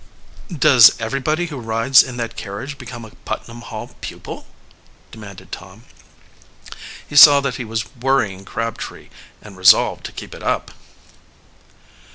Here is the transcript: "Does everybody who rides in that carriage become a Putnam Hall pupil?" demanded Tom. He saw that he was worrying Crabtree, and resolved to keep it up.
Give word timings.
"Does 0.51 0.95
everybody 0.99 1.45
who 1.45 1.57
rides 1.59 2.01
in 2.01 2.17
that 2.17 2.35
carriage 2.35 2.79
become 2.79 3.05
a 3.05 3.11
Putnam 3.23 3.61
Hall 3.61 3.95
pupil?" 4.01 4.47
demanded 5.11 5.51
Tom. 5.51 5.83
He 7.07 7.15
saw 7.15 7.39
that 7.41 7.57
he 7.57 7.65
was 7.65 7.85
worrying 7.95 8.43
Crabtree, 8.43 9.09
and 9.43 9.55
resolved 9.55 10.03
to 10.05 10.11
keep 10.11 10.33
it 10.33 10.41
up. 10.41 10.71